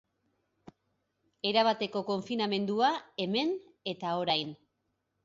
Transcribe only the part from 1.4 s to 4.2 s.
Erabateko konfinamendua hemen eta